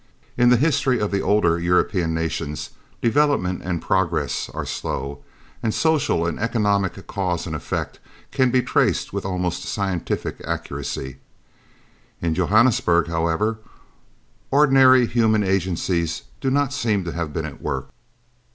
[0.35, 2.71] In the history of the older European nations
[3.03, 5.23] development and progress are slow,
[5.61, 7.99] and social and economic cause and effect
[8.31, 11.17] can be traced with almost scientific accuracy.
[12.19, 13.59] In Johannesburg, however,
[14.49, 17.89] ordinary human agencies do not seem to have been at work.